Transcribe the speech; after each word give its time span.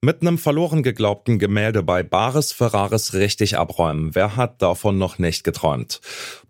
Mit 0.00 0.22
einem 0.22 0.38
verloren 0.38 0.84
geglaubten 0.84 1.40
Gemälde 1.40 1.82
bei 1.82 2.04
Bares 2.04 2.52
Ferraris 2.52 3.14
richtig 3.14 3.58
abräumen. 3.58 4.14
Wer 4.14 4.36
hat 4.36 4.62
davon 4.62 4.96
noch 4.96 5.18
nicht 5.18 5.42
geträumt? 5.42 6.00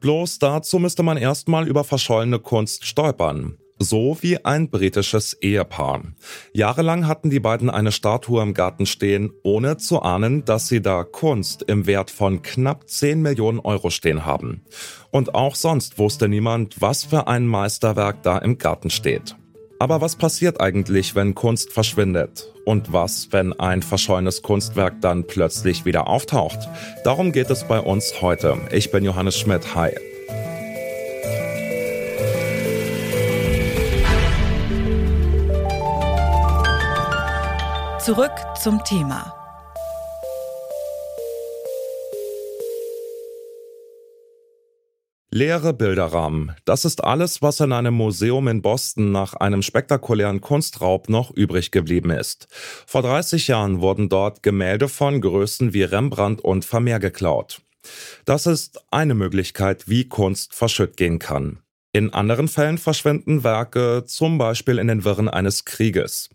Bloß 0.00 0.38
dazu 0.38 0.78
müsste 0.78 1.02
man 1.02 1.16
erstmal 1.16 1.66
über 1.66 1.82
verschollene 1.82 2.40
Kunst 2.40 2.84
stolpern. 2.84 3.56
So 3.78 4.18
wie 4.20 4.44
ein 4.44 4.68
britisches 4.68 5.32
Ehepaar. 5.32 6.02
Jahrelang 6.52 7.06
hatten 7.06 7.30
die 7.30 7.40
beiden 7.40 7.70
eine 7.70 7.90
Statue 7.90 8.42
im 8.42 8.52
Garten 8.52 8.84
stehen, 8.84 9.32
ohne 9.42 9.78
zu 9.78 10.02
ahnen, 10.02 10.44
dass 10.44 10.68
sie 10.68 10.82
da 10.82 11.02
Kunst 11.02 11.62
im 11.62 11.86
Wert 11.86 12.10
von 12.10 12.42
knapp 12.42 12.86
10 12.86 13.22
Millionen 13.22 13.60
Euro 13.60 13.88
stehen 13.88 14.26
haben. 14.26 14.62
Und 15.10 15.34
auch 15.34 15.54
sonst 15.54 15.98
wusste 15.98 16.28
niemand, 16.28 16.82
was 16.82 17.04
für 17.04 17.28
ein 17.28 17.46
Meisterwerk 17.46 18.22
da 18.22 18.36
im 18.36 18.58
Garten 18.58 18.90
steht. 18.90 19.37
Aber 19.80 20.00
was 20.00 20.16
passiert 20.16 20.60
eigentlich, 20.60 21.14
wenn 21.14 21.36
Kunst 21.36 21.72
verschwindet? 21.72 22.52
Und 22.64 22.92
was, 22.92 23.28
wenn 23.30 23.52
ein 23.60 23.82
verschollenes 23.82 24.42
Kunstwerk 24.42 25.00
dann 25.00 25.24
plötzlich 25.24 25.84
wieder 25.84 26.08
auftaucht? 26.08 26.58
Darum 27.04 27.30
geht 27.30 27.48
es 27.48 27.62
bei 27.62 27.78
uns 27.78 28.20
heute. 28.20 28.58
Ich 28.72 28.90
bin 28.90 29.04
Johannes 29.04 29.38
Schmidt. 29.38 29.76
Hi. 29.76 29.92
Zurück 38.00 38.32
zum 38.60 38.82
Thema. 38.84 39.37
Leere 45.30 45.74
Bilderrahmen. 45.74 46.52
Das 46.64 46.86
ist 46.86 47.04
alles, 47.04 47.42
was 47.42 47.60
in 47.60 47.72
einem 47.72 47.92
Museum 47.92 48.48
in 48.48 48.62
Boston 48.62 49.12
nach 49.12 49.34
einem 49.34 49.60
spektakulären 49.60 50.40
Kunstraub 50.40 51.10
noch 51.10 51.30
übrig 51.30 51.70
geblieben 51.70 52.10
ist. 52.10 52.48
Vor 52.86 53.02
30 53.02 53.46
Jahren 53.48 53.82
wurden 53.82 54.08
dort 54.08 54.42
Gemälde 54.42 54.88
von 54.88 55.20
Größen 55.20 55.74
wie 55.74 55.82
Rembrandt 55.82 56.40
und 56.40 56.64
Vermeer 56.64 56.98
geklaut. 56.98 57.60
Das 58.24 58.46
ist 58.46 58.80
eine 58.90 59.14
Möglichkeit, 59.14 59.86
wie 59.86 60.08
Kunst 60.08 60.54
verschütt 60.54 60.96
gehen 60.96 61.18
kann. 61.18 61.58
In 61.92 62.14
anderen 62.14 62.48
Fällen 62.48 62.78
verschwinden 62.78 63.44
Werke 63.44 64.04
zum 64.06 64.38
Beispiel 64.38 64.78
in 64.78 64.88
den 64.88 65.04
Wirren 65.04 65.28
eines 65.28 65.66
Krieges 65.66 66.30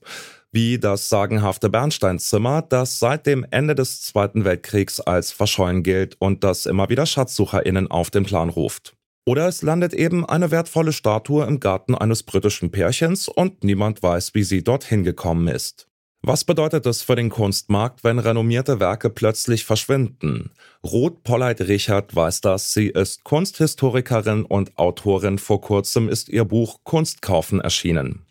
wie 0.54 0.78
das 0.78 1.10
sagenhafte 1.10 1.70
Bernsteinzimmer, 1.70 2.62
das 2.62 3.00
seit 3.00 3.26
dem 3.26 3.46
Ende 3.50 3.76
des 3.76 4.02
Zweiten 4.04 4.46
Weltkriegs 4.46 5.00
als 5.02 5.32
verschollen 5.32 5.84
gilt 5.84 6.16
und 6.20 6.44
das 6.44 6.68
immer 6.68 6.88
wieder 6.90 7.06
SchatzsucherInnen 7.06 7.90
auf 7.90 8.12
den 8.12 8.24
Plan 8.24 8.50
ruft. 8.50 8.96
Oder 9.26 9.48
es 9.48 9.62
landet 9.62 9.94
eben 9.94 10.26
eine 10.26 10.52
wertvolle 10.52 10.94
Statue 10.94 11.46
im 11.46 11.60
Garten 11.60 11.96
eines 11.96 12.24
britischen 12.24 12.72
Pärchens 12.72 13.28
und 13.28 13.64
niemand 13.64 14.04
weiß, 14.04 14.36
wie 14.36 14.44
sie 14.44 14.64
dorthin 14.64 15.04
gekommen 15.04 15.48
ist. 15.48 15.88
Was 16.26 16.44
bedeutet 16.46 16.86
es 16.86 17.02
für 17.02 17.16
den 17.16 17.30
Kunstmarkt, 17.30 18.04
wenn 18.04 18.20
renommierte 18.20 18.80
Werke 18.80 19.10
plötzlich 19.10 19.66
verschwinden? 19.66 20.52
Ruth 20.82 21.24
Polleit-Richard 21.24 22.16
weiß 22.16 22.40
das. 22.42 22.72
Sie 22.72 22.88
ist 22.88 23.26
Kunsthistorikerin 23.26 24.46
und 24.46 24.78
Autorin. 24.78 25.38
Vor 25.38 25.60
kurzem 25.60 26.08
ist 26.08 26.30
ihr 26.30 26.46
Buch 26.46 26.80
Kunstkaufen 26.84 27.60
erschienen. 27.60 28.26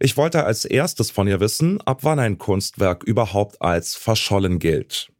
Ich 0.00 0.16
wollte 0.16 0.44
als 0.44 0.64
erstes 0.64 1.10
von 1.10 1.26
ihr 1.28 1.40
wissen, 1.40 1.80
ab 1.82 2.00
wann 2.02 2.18
ein 2.18 2.38
Kunstwerk 2.38 3.04
überhaupt 3.04 3.62
als 3.62 3.94
verschollen 3.94 4.58
gilt. 4.58 5.13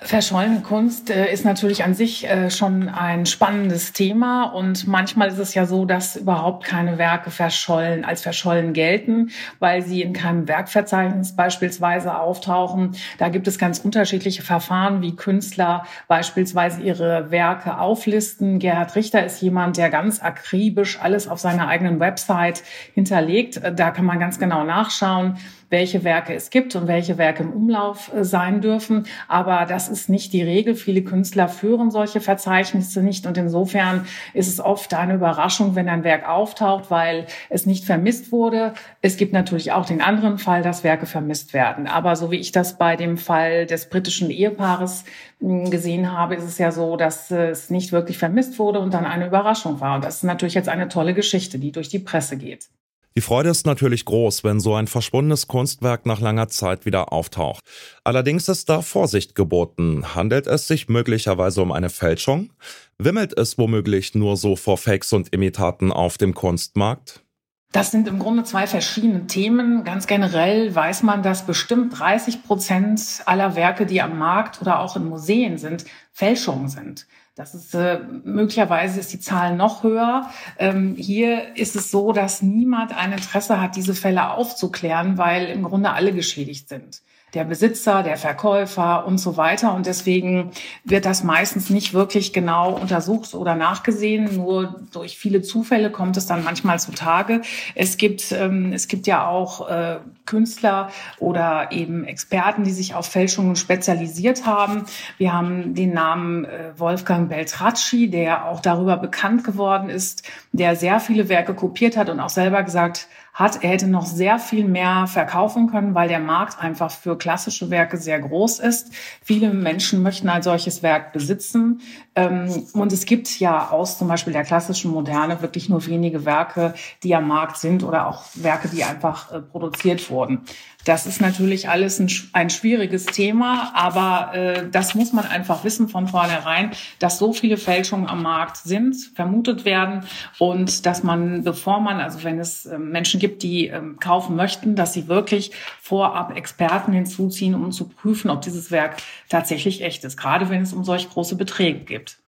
Verschollene 0.00 0.60
Kunst 0.60 1.10
äh, 1.10 1.32
ist 1.32 1.44
natürlich 1.44 1.82
an 1.82 1.92
sich 1.92 2.24
äh, 2.24 2.52
schon 2.52 2.88
ein 2.88 3.26
spannendes 3.26 3.92
Thema 3.92 4.44
und 4.44 4.86
manchmal 4.86 5.26
ist 5.26 5.38
es 5.38 5.54
ja 5.54 5.66
so, 5.66 5.86
dass 5.86 6.14
überhaupt 6.14 6.64
keine 6.64 6.98
Werke 6.98 7.32
verschollen 7.32 8.04
als 8.04 8.22
verschollen 8.22 8.74
gelten, 8.74 9.30
weil 9.58 9.82
sie 9.82 10.02
in 10.02 10.12
keinem 10.12 10.46
Werkverzeichnis 10.46 11.34
beispielsweise 11.34 12.16
auftauchen. 12.16 12.94
Da 13.18 13.28
gibt 13.28 13.48
es 13.48 13.58
ganz 13.58 13.80
unterschiedliche 13.80 14.42
Verfahren, 14.42 15.02
wie 15.02 15.16
Künstler 15.16 15.84
beispielsweise 16.06 16.80
ihre 16.80 17.32
Werke 17.32 17.78
auflisten. 17.78 18.60
Gerhard 18.60 18.94
Richter 18.94 19.26
ist 19.26 19.42
jemand, 19.42 19.78
der 19.78 19.90
ganz 19.90 20.22
akribisch 20.22 21.00
alles 21.02 21.26
auf 21.26 21.40
seiner 21.40 21.66
eigenen 21.66 21.98
Website 21.98 22.62
hinterlegt. 22.94 23.60
Da 23.74 23.90
kann 23.90 24.04
man 24.04 24.20
ganz 24.20 24.38
genau 24.38 24.62
nachschauen, 24.62 25.38
welche 25.70 26.04
Werke 26.04 26.34
es 26.34 26.50
gibt 26.50 26.74
und 26.76 26.86
welche 26.86 27.18
Werke 27.18 27.42
im 27.42 27.52
Umlauf 27.52 28.12
äh, 28.14 28.24
sein 28.24 28.60
dürfen. 28.60 29.06
Aber 29.26 29.66
das 29.66 29.88
ist 29.88 30.08
nicht 30.08 30.32
die 30.32 30.42
Regel. 30.42 30.74
Viele 30.74 31.02
Künstler 31.02 31.48
führen 31.48 31.90
solche 31.90 32.20
Verzeichnisse 32.20 33.02
nicht 33.02 33.26
und 33.26 33.36
insofern 33.36 34.06
ist 34.34 34.48
es 34.48 34.60
oft 34.60 34.94
eine 34.94 35.14
Überraschung, 35.14 35.74
wenn 35.74 35.88
ein 35.88 36.04
Werk 36.04 36.28
auftaucht, 36.28 36.90
weil 36.90 37.26
es 37.50 37.66
nicht 37.66 37.84
vermisst 37.84 38.32
wurde. 38.32 38.74
Es 39.02 39.16
gibt 39.16 39.32
natürlich 39.32 39.72
auch 39.72 39.86
den 39.86 40.00
anderen 40.00 40.38
Fall, 40.38 40.62
dass 40.62 40.84
Werke 40.84 41.06
vermisst 41.06 41.54
werden. 41.54 41.86
Aber 41.86 42.16
so 42.16 42.30
wie 42.30 42.36
ich 42.36 42.52
das 42.52 42.78
bei 42.78 42.96
dem 42.96 43.16
Fall 43.18 43.66
des 43.66 43.88
britischen 43.88 44.30
Ehepaares 44.30 45.04
hm, 45.40 45.70
gesehen 45.70 46.12
habe, 46.12 46.34
ist 46.36 46.44
es 46.44 46.58
ja 46.58 46.72
so, 46.72 46.96
dass 46.96 47.30
es 47.30 47.70
nicht 47.70 47.92
wirklich 47.92 48.18
vermisst 48.18 48.58
wurde 48.58 48.80
und 48.80 48.94
dann 48.94 49.04
eine 49.04 49.26
Überraschung 49.26 49.80
war. 49.80 49.96
Und 49.96 50.04
das 50.04 50.16
ist 50.16 50.24
natürlich 50.24 50.54
jetzt 50.54 50.68
eine 50.68 50.88
tolle 50.88 51.14
Geschichte, 51.14 51.58
die 51.58 51.72
durch 51.72 51.88
die 51.88 51.98
Presse 51.98 52.36
geht. 52.36 52.68
Die 53.16 53.20
Freude 53.20 53.50
ist 53.50 53.66
natürlich 53.66 54.04
groß, 54.04 54.44
wenn 54.44 54.60
so 54.60 54.74
ein 54.74 54.86
verschwundenes 54.86 55.48
Kunstwerk 55.48 56.06
nach 56.06 56.20
langer 56.20 56.48
Zeit 56.48 56.86
wieder 56.86 57.12
auftaucht. 57.12 57.64
Allerdings 58.04 58.48
ist 58.48 58.68
da 58.68 58.82
Vorsicht 58.82 59.34
geboten. 59.34 60.14
Handelt 60.14 60.46
es 60.46 60.68
sich 60.68 60.88
möglicherweise 60.88 61.62
um 61.62 61.72
eine 61.72 61.90
Fälschung? 61.90 62.52
Wimmelt 62.98 63.36
es 63.36 63.58
womöglich 63.58 64.14
nur 64.14 64.36
so 64.36 64.56
vor 64.56 64.78
Fakes 64.78 65.12
und 65.12 65.32
Imitaten 65.32 65.90
auf 65.90 66.18
dem 66.18 66.34
Kunstmarkt? 66.34 67.24
Das 67.72 67.90
sind 67.90 68.08
im 68.08 68.18
Grunde 68.18 68.44
zwei 68.44 68.66
verschiedene 68.66 69.26
Themen. 69.26 69.84
Ganz 69.84 70.06
generell 70.06 70.74
weiß 70.74 71.02
man, 71.02 71.22
dass 71.22 71.44
bestimmt 71.44 71.98
30 71.98 72.42
Prozent 72.44 73.22
aller 73.26 73.56
Werke, 73.56 73.84
die 73.84 74.00
am 74.00 74.18
Markt 74.18 74.62
oder 74.62 74.80
auch 74.80 74.96
in 74.96 75.04
Museen 75.04 75.58
sind, 75.58 75.84
Fälschungen 76.12 76.68
sind. 76.68 77.06
Das 77.38 77.54
ist 77.54 77.72
äh, 77.72 78.00
möglicherweise 78.24 78.98
ist 78.98 79.12
die 79.12 79.20
Zahl 79.20 79.54
noch 79.54 79.84
höher. 79.84 80.28
Ähm, 80.58 80.96
hier 80.96 81.56
ist 81.56 81.76
es 81.76 81.92
so, 81.92 82.12
dass 82.12 82.42
niemand 82.42 82.92
ein 82.92 83.12
Interesse 83.12 83.60
hat, 83.60 83.76
diese 83.76 83.94
Fälle 83.94 84.32
aufzuklären, 84.32 85.18
weil 85.18 85.46
im 85.46 85.62
Grunde 85.62 85.92
alle 85.92 86.12
geschädigt 86.12 86.68
sind 86.68 87.00
der 87.34 87.44
Besitzer, 87.44 88.02
der 88.02 88.16
Verkäufer 88.16 89.06
und 89.06 89.18
so 89.18 89.36
weiter. 89.36 89.74
Und 89.74 89.86
deswegen 89.86 90.50
wird 90.84 91.04
das 91.04 91.22
meistens 91.22 91.68
nicht 91.68 91.92
wirklich 91.92 92.32
genau 92.32 92.72
untersucht 92.72 93.34
oder 93.34 93.54
nachgesehen. 93.54 94.36
Nur 94.36 94.80
durch 94.92 95.18
viele 95.18 95.42
Zufälle 95.42 95.90
kommt 95.90 96.16
es 96.16 96.26
dann 96.26 96.42
manchmal 96.42 96.80
zutage. 96.80 97.42
Es 97.74 97.98
gibt, 97.98 98.32
ähm, 98.32 98.72
es 98.72 98.88
gibt 98.88 99.06
ja 99.06 99.26
auch 99.28 99.68
äh, 99.68 99.98
Künstler 100.24 100.90
oder 101.18 101.70
eben 101.70 102.04
Experten, 102.04 102.64
die 102.64 102.70
sich 102.70 102.94
auf 102.94 103.06
Fälschungen 103.06 103.56
spezialisiert 103.56 104.46
haben. 104.46 104.84
Wir 105.18 105.32
haben 105.32 105.74
den 105.74 105.92
Namen 105.92 106.44
äh, 106.46 106.72
Wolfgang 106.76 107.27
Beltracci, 107.28 108.10
der 108.10 108.46
auch 108.46 108.60
darüber 108.60 108.96
bekannt 108.96 109.44
geworden 109.44 109.88
ist, 109.88 110.28
der 110.52 110.76
sehr 110.76 111.00
viele 111.00 111.28
Werke 111.28 111.54
kopiert 111.54 111.96
hat 111.96 112.08
und 112.08 112.20
auch 112.20 112.30
selber 112.30 112.62
gesagt 112.62 113.08
hat, 113.38 113.62
er 113.62 113.70
hätte 113.70 113.86
noch 113.86 114.04
sehr 114.04 114.40
viel 114.40 114.66
mehr 114.66 115.06
verkaufen 115.06 115.70
können, 115.70 115.94
weil 115.94 116.08
der 116.08 116.18
Markt 116.18 116.60
einfach 116.60 116.90
für 116.90 117.16
klassische 117.16 117.70
Werke 117.70 117.96
sehr 117.96 118.18
groß 118.18 118.58
ist. 118.58 118.92
Viele 119.22 119.54
Menschen 119.54 120.02
möchten 120.02 120.28
ein 120.28 120.42
solches 120.42 120.82
Werk 120.82 121.12
besitzen. 121.12 121.80
Ähm, 122.16 122.66
und 122.72 122.92
es 122.92 123.06
gibt 123.06 123.38
ja 123.38 123.70
aus 123.70 123.96
zum 123.96 124.08
Beispiel 124.08 124.32
der 124.32 124.42
klassischen 124.42 124.90
Moderne 124.90 125.40
wirklich 125.40 125.68
nur 125.68 125.86
wenige 125.86 126.24
Werke, 126.24 126.74
die 127.04 127.14
am 127.14 127.28
Markt 127.28 127.58
sind 127.58 127.84
oder 127.84 128.08
auch 128.08 128.24
Werke, 128.34 128.68
die 128.68 128.82
einfach 128.82 129.30
äh, 129.30 129.40
produziert 129.40 130.10
wurden. 130.10 130.40
Das 130.84 131.06
ist 131.06 131.20
natürlich 131.20 131.68
alles 131.68 131.98
ein, 131.98 132.10
ein 132.32 132.48
schwieriges 132.48 133.04
Thema, 133.04 133.72
aber 133.74 134.34
äh, 134.34 134.70
das 134.70 134.94
muss 134.94 135.12
man 135.12 135.26
einfach 135.26 135.62
wissen 135.62 135.88
von 135.88 136.08
vornherein, 136.08 136.70
dass 136.98 137.18
so 137.18 137.34
viele 137.34 137.58
Fälschungen 137.58 138.06
am 138.06 138.22
Markt 138.22 138.56
sind, 138.56 138.96
vermutet 139.14 139.66
werden 139.66 140.04
und 140.38 140.86
dass 140.86 141.02
man, 141.02 141.44
bevor 141.44 141.80
man, 141.80 142.00
also 142.00 142.24
wenn 142.24 142.38
es 142.38 142.64
äh, 142.64 142.78
Menschen 142.78 143.20
gibt, 143.20 143.27
die 143.28 143.68
äh, 143.68 143.80
kaufen 144.00 144.36
möchten, 144.36 144.76
dass 144.76 144.92
sie 144.92 145.08
wirklich 145.08 145.52
vorab 145.80 146.36
Experten 146.36 146.92
hinzuziehen, 146.92 147.54
um 147.54 147.72
zu 147.72 147.88
prüfen, 147.88 148.30
ob 148.30 148.42
dieses 148.42 148.70
Werk 148.70 148.96
tatsächlich 149.28 149.82
echt 149.82 150.04
ist, 150.04 150.16
gerade 150.16 150.48
wenn 150.50 150.62
es 150.62 150.72
um 150.72 150.84
solch 150.84 151.08
große 151.08 151.36
Beträge 151.36 151.80
geht. 151.80 152.18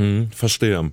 Hm, 0.00 0.30
verstehe. 0.30 0.92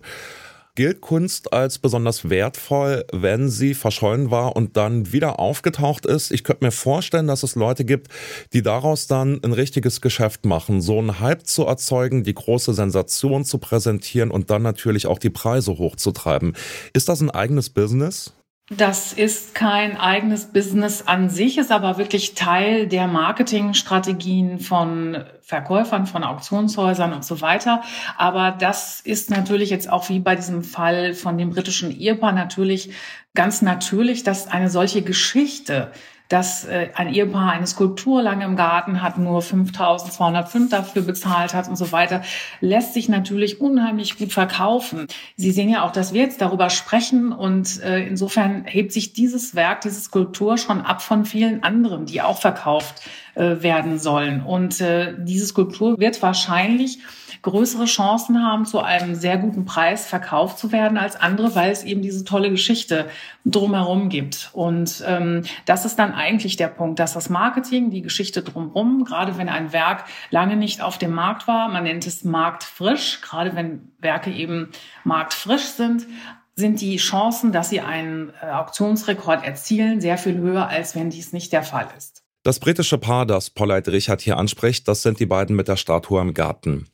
Gilt 0.78 1.02
Kunst 1.02 1.54
als 1.54 1.80
besonders 1.80 2.30
wertvoll, 2.30 3.04
wenn 3.12 3.50
sie 3.50 3.74
verschollen 3.74 4.30
war 4.30 4.56
und 4.56 4.78
dann 4.78 5.12
wieder 5.12 5.40
aufgetaucht 5.40 6.06
ist? 6.06 6.30
Ich 6.30 6.44
könnte 6.44 6.64
mir 6.64 6.72
vorstellen, 6.72 7.26
dass 7.26 7.42
es 7.42 7.56
Leute 7.56 7.84
gibt, 7.84 8.12
die 8.54 8.62
daraus 8.62 9.08
dann 9.08 9.44
ein 9.44 9.54
richtiges 9.54 10.02
Geschäft 10.02 10.46
machen, 10.46 10.80
so 10.82 11.00
einen 11.00 11.20
Hype 11.20 11.48
zu 11.48 11.66
erzeugen, 11.66 12.24
die 12.24 12.36
große 12.36 12.76
Sensation 12.76 13.44
zu 13.44 13.58
präsentieren 13.58 14.30
und 14.30 14.52
dann 14.52 14.62
natürlich 14.62 15.08
auch 15.08 15.18
die 15.18 15.32
Preise 15.32 15.80
hochzutreiben. 15.80 16.54
Ist 16.94 17.10
das 17.10 17.22
ein 17.22 17.32
eigenes 17.32 17.72
Business? 17.72 18.37
Das 18.70 19.14
ist 19.14 19.56
kein 19.56 19.96
eigenes 19.96 20.52
Business 20.52 21.04
an 21.08 21.30
sich, 21.30 21.58
ist 21.58 21.72
aber 21.72 21.98
wirklich 21.98 22.34
Teil 22.34 22.88
der 22.88 23.08
Marketingstrategien 23.08 24.60
von 24.60 25.24
Verkäufern, 25.42 26.06
von 26.06 26.26
Auktionshäusern 26.26 27.14
und 27.14 27.24
so 27.24 27.40
weiter. 27.40 27.82
Aber 28.18 28.52
das 28.52 29.00
ist 29.00 29.30
natürlich 29.30 29.70
jetzt 29.70 29.90
auch 29.90 30.10
wie 30.10 30.20
bei 30.20 30.36
diesem 30.36 30.64
Fall 30.66 31.14
von 31.14 31.38
dem 31.38 31.52
britischen 31.52 31.98
Ehepaar 31.98 32.34
natürlich 32.34 32.92
ganz 33.34 33.62
natürlich, 33.62 34.24
dass 34.24 34.48
eine 34.48 34.70
solche 34.70 35.02
Geschichte 35.02 35.94
dass 36.30 36.66
äh, 36.66 36.90
ein 36.96 37.14
Ehepaar 37.14 37.52
eine 37.52 37.68
Skulptur 37.68 38.22
lange 38.22 38.46
im 38.46 38.56
Garten 38.56 39.02
hat, 39.02 39.18
nur 39.18 39.42
5.205 39.42 40.70
dafür 40.70 41.02
bezahlt 41.02 41.54
hat 41.54 41.70
und 41.70 41.76
so 41.76 41.92
weiter, 41.92 42.24
lässt 42.62 42.94
sich 42.94 43.10
natürlich 43.10 43.62
unheimlich 43.62 44.18
gut 44.18 44.34
verkaufen. 44.34 45.08
Sie 45.36 45.52
sehen 45.52 45.70
ja 45.70 45.84
auch, 45.84 45.92
dass 45.92 46.14
wir 46.14 46.22
jetzt 46.22 46.42
darüber 46.42 46.70
sprechen 46.70 47.32
und 47.32 47.82
äh, 47.82 48.06
insofern 48.06 48.66
hebt 48.66 48.92
sich 48.92 49.14
dieses 49.14 49.56
Werk, 49.56 49.82
diese 49.82 50.02
Skulptur 50.02 50.58
schon 50.58 50.82
ab 50.82 51.02
von 51.02 51.26
vielen 51.26 51.64
anderen, 51.64 52.06
die 52.06 52.22
auch 52.22 52.40
verkauft 52.40 53.02
äh, 53.38 53.62
werden 53.62 54.00
sollen. 54.00 54.42
Und 54.42 54.82
äh, 54.82 55.14
diese 55.18 55.46
Skulptur 55.46 56.00
wird 56.00 56.22
wahrscheinlich 56.22 57.00
größere 57.44 57.86
Chancen 57.86 58.44
haben, 58.44 58.66
zu 58.66 58.80
einem 58.80 59.16
sehr 59.16 59.38
guten 59.38 59.66
Preis 59.66 60.08
verkauft 60.08 60.58
zu 60.58 60.72
werden 60.72 60.98
als 60.98 61.16
andere, 61.16 61.56
weil 61.56 61.72
es 61.72 61.84
eben 61.84 62.02
diese 62.02 62.26
tolle 62.26 62.50
Geschichte 62.50 63.08
drumherum 63.46 64.10
gibt. 64.10 64.50
Und 64.54 65.04
ähm, 65.06 65.44
das 65.66 65.86
ist 65.86 65.98
dann 66.00 66.14
eigentlich 66.14 66.58
der 66.58 66.68
Punkt, 66.68 67.00
dass 67.00 67.14
das 67.14 67.30
Marketing, 67.30 67.92
die 67.92 68.02
Geschichte 68.02 68.42
drumherum, 68.42 69.06
gerade 69.06 69.38
wenn 69.38 69.50
ein 69.50 69.72
Werk 69.72 70.06
lange 70.32 70.56
nicht 70.56 70.82
auf 70.82 70.98
dem 70.98 71.14
Markt 71.14 71.48
war, 71.48 71.70
man 71.70 71.84
nennt 71.84 72.08
es 72.08 72.24
marktfrisch, 72.24 73.22
gerade 73.22 73.56
wenn 73.56 73.92
Werke 74.00 74.32
eben 74.32 74.70
marktfrisch 75.04 75.66
sind, 75.66 76.08
sind 76.56 76.82
die 76.82 76.98
Chancen, 76.98 77.52
dass 77.52 77.70
sie 77.70 77.82
einen 77.82 78.34
äh, 78.42 78.48
Auktionsrekord 78.48 79.46
erzielen, 79.46 80.02
sehr 80.02 80.18
viel 80.18 80.38
höher, 80.38 80.68
als 80.68 80.96
wenn 80.96 81.12
dies 81.12 81.32
nicht 81.32 81.54
der 81.54 81.62
Fall 81.62 81.88
ist. 81.96 82.27
Das 82.48 82.62
britische 82.62 82.98
Paar, 82.98 83.26
das 83.26 83.50
Paulette 83.50 83.92
Richard 83.92 84.22
hier 84.22 84.38
anspricht, 84.38 84.88
das 84.88 85.02
sind 85.02 85.20
die 85.20 85.26
beiden 85.26 85.54
mit 85.54 85.68
der 85.68 85.76
Statue 85.76 86.22
im 86.22 86.34
Garten. 86.34 86.88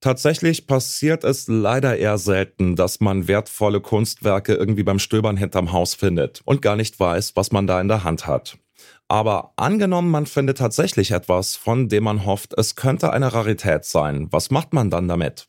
Tatsächlich 0.00 0.66
passiert 0.66 1.22
es 1.22 1.46
leider 1.46 1.96
eher 1.96 2.18
selten, 2.18 2.74
dass 2.74 2.98
man 2.98 3.28
wertvolle 3.28 3.80
Kunstwerke 3.80 4.54
irgendwie 4.54 4.82
beim 4.82 4.98
Stöbern 4.98 5.36
hinterm 5.36 5.70
Haus 5.70 5.94
findet 5.94 6.42
und 6.44 6.60
gar 6.60 6.74
nicht 6.74 6.98
weiß, 6.98 7.36
was 7.36 7.52
man 7.52 7.68
da 7.68 7.80
in 7.80 7.86
der 7.86 8.02
Hand 8.02 8.26
hat. 8.26 8.58
Aber 9.06 9.52
angenommen, 9.54 10.10
man 10.10 10.26
findet 10.26 10.58
tatsächlich 10.58 11.12
etwas, 11.12 11.54
von 11.54 11.88
dem 11.88 12.02
man 12.02 12.26
hofft, 12.26 12.58
es 12.58 12.74
könnte 12.74 13.12
eine 13.12 13.32
Rarität 13.32 13.84
sein. 13.84 14.26
Was 14.32 14.50
macht 14.50 14.72
man 14.72 14.90
dann 14.90 15.06
damit? 15.06 15.46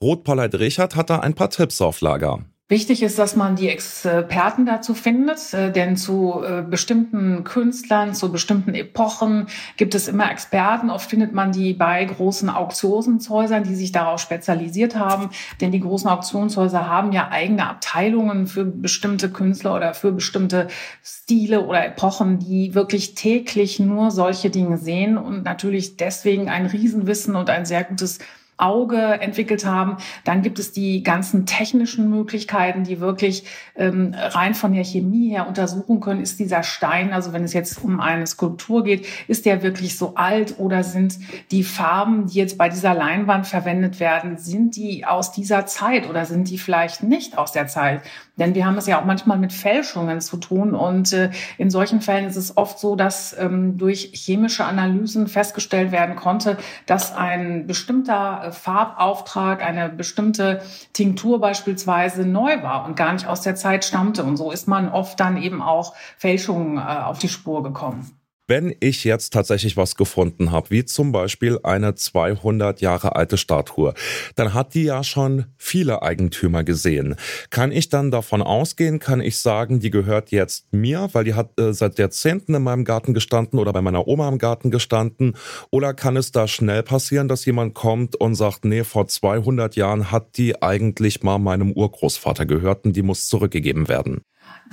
Ruth 0.00 0.22
Paulette 0.22 0.60
Richard 0.60 0.94
hat 0.94 1.10
da 1.10 1.18
ein 1.18 1.34
paar 1.34 1.50
Tipps 1.50 1.80
auf 1.80 2.00
Lager. 2.00 2.44
Wichtig 2.66 3.02
ist, 3.02 3.18
dass 3.18 3.36
man 3.36 3.56
die 3.56 3.68
Experten 3.68 4.64
dazu 4.64 4.94
findet, 4.94 5.52
äh, 5.52 5.70
denn 5.70 5.98
zu 5.98 6.42
äh, 6.42 6.62
bestimmten 6.62 7.44
Künstlern, 7.44 8.14
zu 8.14 8.32
bestimmten 8.32 8.74
Epochen 8.74 9.48
gibt 9.76 9.94
es 9.94 10.08
immer 10.08 10.30
Experten. 10.30 10.88
Oft 10.88 11.10
findet 11.10 11.34
man 11.34 11.52
die 11.52 11.74
bei 11.74 12.02
großen 12.02 12.48
Auktionshäusern, 12.48 13.64
die 13.64 13.74
sich 13.74 13.92
darauf 13.92 14.18
spezialisiert 14.18 14.96
haben, 14.96 15.28
denn 15.60 15.72
die 15.72 15.80
großen 15.80 16.08
Auktionshäuser 16.08 16.88
haben 16.88 17.12
ja 17.12 17.28
eigene 17.28 17.68
Abteilungen 17.68 18.46
für 18.46 18.64
bestimmte 18.64 19.30
Künstler 19.30 19.74
oder 19.74 19.92
für 19.92 20.12
bestimmte 20.12 20.68
Stile 21.02 21.66
oder 21.66 21.84
Epochen, 21.84 22.38
die 22.38 22.74
wirklich 22.74 23.14
täglich 23.14 23.78
nur 23.78 24.10
solche 24.10 24.48
Dinge 24.48 24.78
sehen 24.78 25.18
und 25.18 25.44
natürlich 25.44 25.98
deswegen 25.98 26.48
ein 26.48 26.64
Riesenwissen 26.64 27.36
und 27.36 27.50
ein 27.50 27.66
sehr 27.66 27.84
gutes 27.84 28.20
Auge 28.56 28.98
entwickelt 28.98 29.64
haben. 29.64 29.96
Dann 30.24 30.42
gibt 30.42 30.58
es 30.58 30.72
die 30.72 31.02
ganzen 31.02 31.46
technischen 31.46 32.10
Möglichkeiten, 32.10 32.84
die 32.84 33.00
wirklich 33.00 33.44
ähm, 33.76 34.14
rein 34.16 34.54
von 34.54 34.72
der 34.72 34.84
Chemie 34.84 35.30
her 35.30 35.48
untersuchen 35.48 36.00
können, 36.00 36.20
ist 36.20 36.38
dieser 36.38 36.62
Stein, 36.62 37.12
also 37.12 37.32
wenn 37.32 37.44
es 37.44 37.52
jetzt 37.52 37.82
um 37.82 38.00
eine 38.00 38.26
Skulptur 38.26 38.84
geht, 38.84 39.06
ist 39.28 39.46
der 39.46 39.62
wirklich 39.62 39.98
so 39.98 40.14
alt 40.14 40.58
oder 40.58 40.84
sind 40.84 41.18
die 41.50 41.64
Farben, 41.64 42.26
die 42.26 42.38
jetzt 42.38 42.58
bei 42.58 42.68
dieser 42.68 42.94
Leinwand 42.94 43.46
verwendet 43.46 44.00
werden, 44.00 44.38
sind 44.38 44.76
die 44.76 45.04
aus 45.04 45.32
dieser 45.32 45.66
Zeit 45.66 46.08
oder 46.08 46.24
sind 46.24 46.50
die 46.50 46.58
vielleicht 46.58 47.02
nicht 47.02 47.38
aus 47.38 47.52
der 47.52 47.66
Zeit? 47.66 48.02
Denn 48.36 48.54
wir 48.56 48.66
haben 48.66 48.76
es 48.76 48.86
ja 48.86 49.00
auch 49.00 49.04
manchmal 49.04 49.38
mit 49.38 49.52
Fälschungen 49.52 50.20
zu 50.20 50.36
tun. 50.36 50.74
Und 50.74 51.12
äh, 51.12 51.30
in 51.56 51.70
solchen 51.70 52.00
Fällen 52.00 52.26
ist 52.26 52.36
es 52.36 52.56
oft 52.56 52.80
so, 52.80 52.96
dass 52.96 53.36
ähm, 53.38 53.78
durch 53.78 54.10
chemische 54.12 54.64
Analysen 54.64 55.28
festgestellt 55.28 55.92
werden 55.92 56.16
konnte, 56.16 56.56
dass 56.86 57.14
ein 57.14 57.66
bestimmter 57.66 58.43
äh, 58.44 58.52
Farbauftrag, 58.52 59.62
eine 59.62 59.88
bestimmte 59.88 60.62
Tinktur 60.92 61.40
beispielsweise 61.40 62.26
neu 62.26 62.62
war 62.62 62.84
und 62.84 62.96
gar 62.96 63.12
nicht 63.12 63.26
aus 63.26 63.42
der 63.42 63.54
Zeit 63.54 63.84
stammte. 63.84 64.24
Und 64.24 64.36
so 64.36 64.50
ist 64.50 64.68
man 64.68 64.88
oft 64.88 65.18
dann 65.20 65.36
eben 65.36 65.62
auch 65.62 65.94
Fälschungen 66.18 66.78
äh, 66.78 66.80
auf 66.80 67.18
die 67.18 67.28
Spur 67.28 67.62
gekommen. 67.62 68.23
Wenn 68.46 68.74
ich 68.80 69.04
jetzt 69.04 69.32
tatsächlich 69.32 69.78
was 69.78 69.96
gefunden 69.96 70.52
habe, 70.52 70.68
wie 70.68 70.84
zum 70.84 71.12
Beispiel 71.12 71.58
eine 71.62 71.94
200 71.94 72.82
Jahre 72.82 73.16
alte 73.16 73.38
Statue, 73.38 73.94
dann 74.34 74.52
hat 74.52 74.74
die 74.74 74.82
ja 74.82 75.02
schon 75.02 75.46
viele 75.56 76.02
Eigentümer 76.02 76.62
gesehen. 76.62 77.16
Kann 77.48 77.72
ich 77.72 77.88
dann 77.88 78.10
davon 78.10 78.42
ausgehen, 78.42 78.98
kann 78.98 79.22
ich 79.22 79.38
sagen, 79.38 79.80
die 79.80 79.88
gehört 79.88 80.30
jetzt 80.30 80.70
mir, 80.74 81.08
weil 81.12 81.24
die 81.24 81.32
hat 81.32 81.58
äh, 81.58 81.72
seit 81.72 81.98
Jahrzehnten 81.98 82.54
in 82.54 82.62
meinem 82.62 82.84
Garten 82.84 83.14
gestanden 83.14 83.58
oder 83.58 83.72
bei 83.72 83.80
meiner 83.80 84.06
Oma 84.06 84.28
im 84.28 84.36
Garten 84.36 84.70
gestanden? 84.70 85.38
Oder 85.70 85.94
kann 85.94 86.18
es 86.18 86.30
da 86.30 86.46
schnell 86.46 86.82
passieren, 86.82 87.28
dass 87.28 87.46
jemand 87.46 87.72
kommt 87.72 88.14
und 88.14 88.34
sagt, 88.34 88.66
nee, 88.66 88.84
vor 88.84 89.08
200 89.08 89.74
Jahren 89.74 90.10
hat 90.10 90.36
die 90.36 90.60
eigentlich 90.60 91.22
mal 91.22 91.38
meinem 91.38 91.72
Urgroßvater 91.72 92.44
gehört 92.44 92.84
und 92.84 92.94
die 92.94 93.02
muss 93.02 93.26
zurückgegeben 93.26 93.88
werden? 93.88 94.20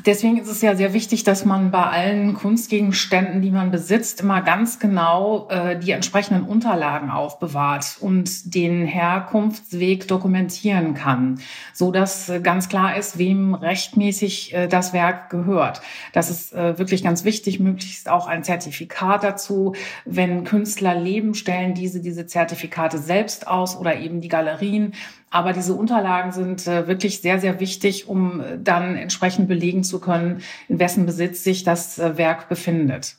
Deswegen 0.05 0.37
ist 0.37 0.47
es 0.47 0.61
ja 0.61 0.75
sehr 0.75 0.93
wichtig, 0.93 1.25
dass 1.25 1.45
man 1.45 1.69
bei 1.69 1.83
allen 1.83 2.33
Kunstgegenständen, 2.33 3.41
die 3.41 3.51
man 3.51 3.69
besitzt, 3.69 4.21
immer 4.21 4.41
ganz 4.41 4.79
genau 4.79 5.47
äh, 5.49 5.77
die 5.77 5.91
entsprechenden 5.91 6.43
Unterlagen 6.43 7.11
aufbewahrt 7.11 7.97
und 7.99 8.55
den 8.55 8.85
Herkunftsweg 8.85 10.07
dokumentieren 10.07 10.95
kann, 10.95 11.39
so 11.73 11.91
dass 11.91 12.29
äh, 12.29 12.39
ganz 12.39 12.67
klar 12.67 12.95
ist, 12.97 13.19
wem 13.19 13.53
rechtmäßig 13.53 14.53
äh, 14.55 14.67
das 14.67 14.93
Werk 14.93 15.29
gehört. 15.29 15.81
Das 16.13 16.31
ist 16.31 16.53
äh, 16.53 16.79
wirklich 16.79 17.03
ganz 17.03 17.23
wichtig. 17.23 17.59
Möglichst 17.59 18.09
auch 18.09 18.27
ein 18.27 18.43
Zertifikat 18.43 19.23
dazu. 19.23 19.75
Wenn 20.05 20.45
Künstler 20.45 20.95
leben, 20.95 21.35
stellen 21.35 21.75
diese 21.75 21.99
diese 21.99 22.25
Zertifikate 22.25 22.97
selbst 22.97 23.45
aus 23.45 23.75
oder 23.75 23.99
eben 23.99 24.21
die 24.21 24.29
Galerien. 24.29 24.93
Aber 25.31 25.53
diese 25.53 25.73
Unterlagen 25.73 26.33
sind 26.33 26.67
äh, 26.67 26.87
wirklich 26.87 27.21
sehr, 27.21 27.39
sehr 27.39 27.59
wichtig, 27.61 28.07
um 28.07 28.41
äh, 28.41 28.59
dann 28.59 28.97
entsprechend 28.97 29.47
belegen 29.47 29.83
zu 29.83 29.99
können, 29.99 30.41
in 30.67 30.77
wessen 30.77 31.05
Besitz 31.05 31.43
sich 31.43 31.63
das 31.63 31.97
äh, 31.97 32.17
Werk 32.17 32.49
befindet. 32.49 33.15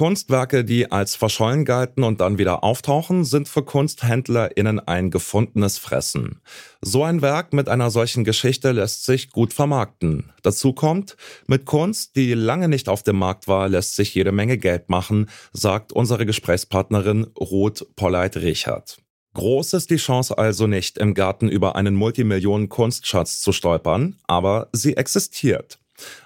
Kunstwerke, 0.00 0.64
die 0.64 0.90
als 0.90 1.14
verschollen 1.14 1.66
galten 1.66 2.04
und 2.04 2.22
dann 2.22 2.38
wieder 2.38 2.64
auftauchen, 2.64 3.26
sind 3.26 3.50
für 3.50 3.62
KunsthändlerInnen 3.62 4.80
ein 4.80 5.10
gefundenes 5.10 5.76
Fressen. 5.76 6.40
So 6.80 7.04
ein 7.04 7.20
Werk 7.20 7.52
mit 7.52 7.68
einer 7.68 7.90
solchen 7.90 8.24
Geschichte 8.24 8.72
lässt 8.72 9.04
sich 9.04 9.30
gut 9.30 9.52
vermarkten. 9.52 10.32
Dazu 10.42 10.72
kommt, 10.72 11.18
mit 11.46 11.66
Kunst, 11.66 12.16
die 12.16 12.32
lange 12.32 12.68
nicht 12.68 12.88
auf 12.88 13.02
dem 13.02 13.18
Markt 13.18 13.46
war, 13.46 13.68
lässt 13.68 13.94
sich 13.94 14.14
jede 14.14 14.32
Menge 14.32 14.56
Geld 14.56 14.88
machen, 14.88 15.28
sagt 15.52 15.92
unsere 15.92 16.24
Gesprächspartnerin 16.24 17.26
Ruth 17.38 17.86
Polleit-Richard. 17.94 18.96
Groß 19.34 19.74
ist 19.74 19.90
die 19.90 19.96
Chance 19.96 20.38
also 20.38 20.66
nicht, 20.66 20.96
im 20.96 21.12
Garten 21.12 21.50
über 21.50 21.76
einen 21.76 21.94
Multimillionen-Kunstschatz 21.94 23.42
zu 23.42 23.52
stolpern, 23.52 24.16
aber 24.26 24.70
sie 24.72 24.96
existiert. 24.96 25.78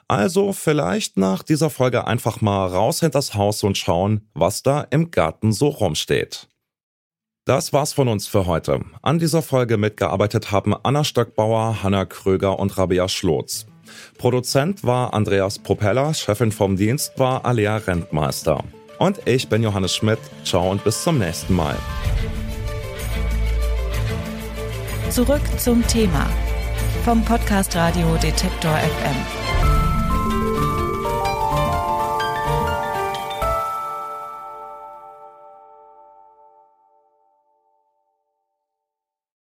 Also 0.09 0.53
vielleicht 0.53 1.17
nach 1.17 1.43
dieser 1.43 1.71
Folge 1.71 2.07
einfach 2.07 2.41
mal 2.41 2.67
raus 2.67 3.01
hinters 3.01 3.35
Haus 3.35 3.63
und 3.63 3.79
schauen, 3.79 4.29
was 4.35 4.63
da 4.63 4.83
im 4.91 5.11
Garten 5.11 5.53
so 5.53 5.69
rumsteht. 5.69 6.49
Das 7.47 7.73
war's 7.73 7.93
von 7.93 8.09
uns 8.09 8.27
für 8.27 8.47
heute. 8.47 8.81
An 9.03 9.19
dieser 9.19 9.43
Folge 9.43 9.77
mitgearbeitet 9.77 10.51
haben 10.51 10.75
Anna 10.83 11.05
Stöckbauer, 11.05 11.83
Hanna 11.83 12.07
Kröger 12.07 12.59
und 12.59 12.77
Rabea 12.79 13.09
Schlotz. 13.09 13.67
Produzent 14.17 14.83
war 14.85 15.13
Andreas 15.13 15.59
Propeller, 15.59 16.15
Chefin 16.15 16.53
vom 16.53 16.77
Dienst 16.77 17.19
war 17.19 17.45
Alea 17.45 17.77
Rentmeister. 17.77 18.65
Und 18.99 19.21
ich 19.27 19.49
bin 19.49 19.63
Johannes 19.63 19.95
Schmidt. 19.95 20.21
Ciao 20.45 20.71
und 20.71 20.83
bis 20.85 21.03
zum 21.03 21.19
nächsten 21.19 21.55
Mal. 21.55 21.77
Zurück 25.11 25.43
zum 25.59 25.87
Thema 25.87 26.29
vom 27.05 27.23
Podcast 27.25 27.77
Radio 27.77 28.17
Detektor 28.17 28.73
FM. 28.73 29.54